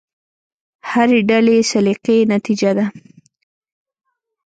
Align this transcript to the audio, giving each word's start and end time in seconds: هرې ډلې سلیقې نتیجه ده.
هرې 0.91 1.19
ډلې 1.29 1.57
سلیقې 1.71 2.17
نتیجه 2.33 2.71
ده. 2.77 2.85